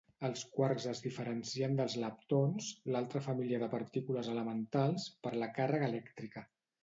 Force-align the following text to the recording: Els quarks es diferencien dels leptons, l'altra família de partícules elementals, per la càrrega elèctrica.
Els 0.27 0.43
quarks 0.53 0.85
es 0.91 1.01
diferencien 1.01 1.75
dels 1.79 1.97
leptons, 2.03 2.69
l'altra 2.95 3.21
família 3.27 3.61
de 3.65 3.69
partícules 3.75 4.31
elementals, 4.33 5.05
per 5.27 5.37
la 5.43 5.51
càrrega 5.59 5.91
elèctrica. 5.93 6.47